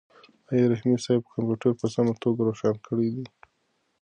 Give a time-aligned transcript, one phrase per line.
[0.51, 3.25] آیا رحیمي صیب کمپیوټر په سمه توګه روښانه کړی دی؟